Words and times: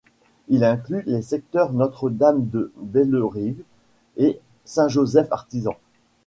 Il 0.47 0.63
inclut 0.63 1.03
les 1.05 1.21
secteurs 1.21 1.73
Notre-Dame 1.73 2.43
de 2.49 2.71
Bellerive 2.79 3.61
et 4.17 4.39
Saint-Joseph-Artisan. 4.65 5.77